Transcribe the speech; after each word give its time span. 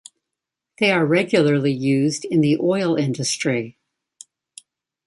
They 0.79 0.89
are 0.91 1.05
regularly 1.05 1.71
used 1.73 2.25
in 2.25 2.41
the 2.41 2.57
oil 2.57 2.95
industry. 2.95 3.77